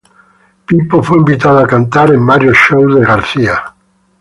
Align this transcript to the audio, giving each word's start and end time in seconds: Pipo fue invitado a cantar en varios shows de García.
Pipo 0.65 1.03
fue 1.03 1.17
invitado 1.19 1.59
a 1.59 1.67
cantar 1.67 2.11
en 2.11 2.25
varios 2.25 2.57
shows 2.57 2.95
de 2.95 3.05
García. 3.05 3.63